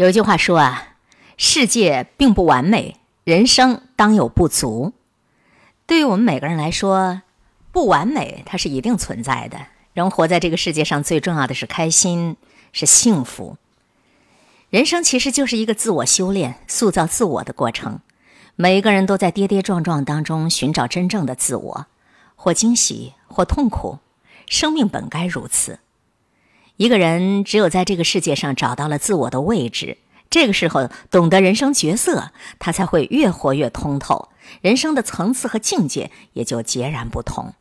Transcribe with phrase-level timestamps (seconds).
[0.00, 0.94] 有一句话说啊，
[1.36, 4.94] 世界并不完美，人生当有不足。
[5.84, 7.20] 对于我们每个人来说，
[7.70, 9.58] 不完美它是一定存在的。
[9.92, 12.38] 人活在这个世界上，最重要的是开心，
[12.72, 13.58] 是幸福。
[14.70, 18.00] 人生其实就是一个自我修炼、塑造自我的过程。
[18.56, 21.86] 每一个人都在跌跌撞撞当中寻找真正的自我，
[22.36, 23.98] 或惊喜，或痛苦。
[24.46, 25.78] 生命本该如此。
[26.80, 29.98] 一个人只有在这个世界上找到了自我的位置，
[30.30, 34.30] 这个时候懂得人生角色，他才会越活越通透，
[34.62, 37.52] 人生的层次和境界也就截然不同。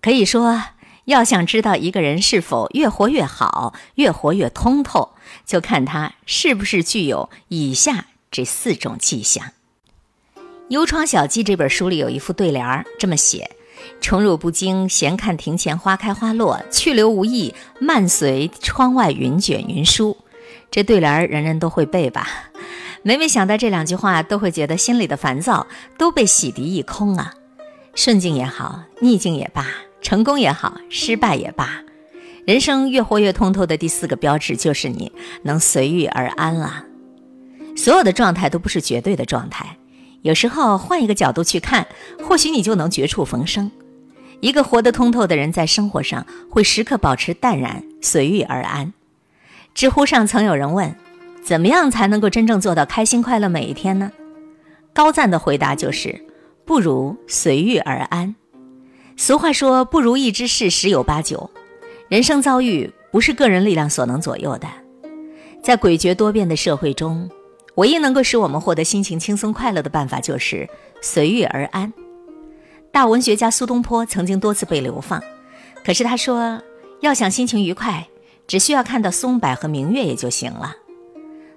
[0.00, 0.62] 可以说，
[1.04, 5.10] 要想知道一个人是否越活越好、越活越通透，
[5.44, 9.48] 就看他是不是具有以下这四种迹象。
[10.68, 13.50] 《幽窗小记》这本书里有一副对联儿，这么写。
[14.00, 20.16] 宠辱不惊，闲看庭前花开花落；去留无意，漫随窗外云卷云舒。
[20.70, 22.28] 这对联儿人人都会背吧？
[23.02, 27.34] 每每想到这两句话，都会觉得心里的烦躁都被洗涤一空啊！
[27.94, 29.66] 顺境也好，逆境也罢，
[30.00, 31.82] 成功也好，失败也罢，
[32.46, 35.10] 人生越活越通透的第四个标志，就是你
[35.42, 36.84] 能随遇而安了。
[37.76, 39.78] 所有的状态都不是绝对的状态。
[40.22, 41.86] 有时候换一个角度去看，
[42.26, 43.70] 或许你就能绝处逢生。
[44.40, 48.92] 一个活得通透的人，在生活上会时刻保持淡然、随遇而安。
[49.74, 50.94] 知乎上曾有人问
[51.42, 54.12] ：“怎么样才能够真正做到开心快乐每一天呢？”
[54.94, 56.24] 高赞的回答就是
[56.64, 58.34] ：“不如随遇而安。”
[59.16, 61.50] 俗话说：“不如意之事十有八九。”
[62.08, 64.68] 人生遭遇不是个人力量所能左右的，
[65.62, 67.28] 在诡谲多变的社会中。
[67.74, 70.66] 唯一能够使我们获得心情轻松快乐的办法，就是
[71.02, 71.92] 随遇而安。
[72.96, 75.22] 大文学家苏东坡曾经多次被流放，
[75.84, 76.62] 可是他说，
[77.02, 78.08] 要想心情愉快，
[78.46, 80.74] 只需要看到松柏和明月也就行了。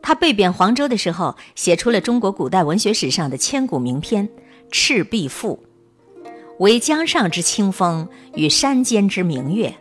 [0.00, 4.28] 他被贬黄州的时候，写出了中国古代文学史上的千古名篇
[4.70, 5.58] 《赤壁赋》，
[6.60, 9.74] 惟江上之清风与山间之明月，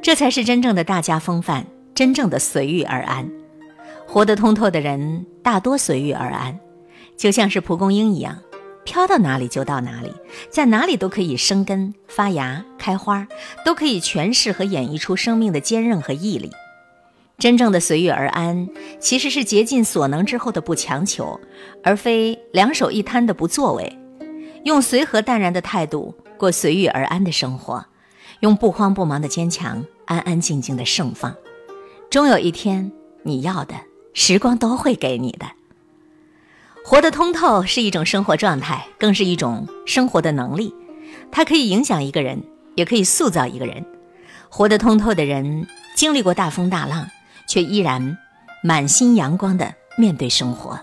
[0.00, 3.28] 这才是真正的大家风范，真正的随遇而安。
[4.06, 6.60] 活得通透的人，大多随遇而安，
[7.16, 8.38] 就像是蒲公英一样，
[8.86, 10.10] 飘到哪里就到哪里，
[10.48, 13.26] 在哪里都可以生根发芽、开花，
[13.64, 16.50] 都可以诠释和演绎出生命的坚韧和毅力。
[17.36, 18.66] 真正的随遇而安，
[18.98, 21.38] 其实是竭尽所能之后的不强求，
[21.82, 23.98] 而非两手一摊的不作为。
[24.64, 27.84] 用随和淡然的态度过随遇而安的生活，
[28.40, 31.34] 用不慌不忙的坚强，安安静静的盛放。
[32.08, 32.90] 终有一天，
[33.24, 33.74] 你要的。
[34.14, 35.44] 时光都会给你的。
[36.88, 40.72] 活得通透是一种生活状态，更是一种生活的能力。
[41.32, 42.40] 它可以影响一个人，
[42.76, 43.84] 也可以塑造一个人。
[44.48, 47.10] 活得通透的人，经历过大风大浪，
[47.48, 48.16] 却依然
[48.62, 50.78] 满心阳光的面对生活。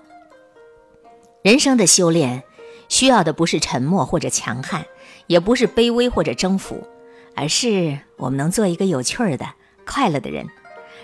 [1.41, 2.43] 人生的修炼，
[2.89, 4.85] 需要的不是沉默或者强悍，
[5.27, 6.85] 也不是卑微或者征服，
[7.33, 9.45] 而是我们能做一个有趣儿的、
[9.85, 10.45] 快乐的人，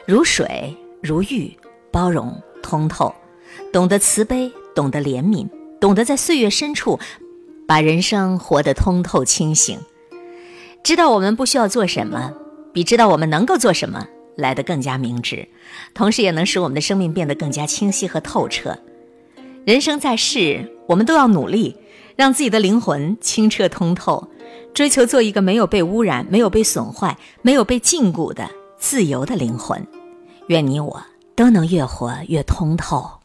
[0.06, 1.58] 如水，如玉。
[1.90, 3.16] 包容、通透，
[3.74, 5.47] 懂得慈悲，懂得怜悯，
[5.80, 7.00] 懂得在岁月深处
[7.68, 9.80] 把人生活得通透清醒。
[10.84, 12.34] 知道我们不需要做什么，
[12.74, 15.47] 比知道我们能够做什么来得更加明智，
[15.94, 18.78] 同时也能使我们的生命变得更加清晰和透彻。
[19.66, 21.75] 人生在世，我们都要努力
[22.16, 24.28] 让自己的灵魂清澈通透，
[24.74, 29.85] 追求做一个没有被污染、没有被损坏、没有被禁锢的自由的灵魂。
[30.47, 31.03] 愿你我。
[31.40, 33.19] 都能越活越通透。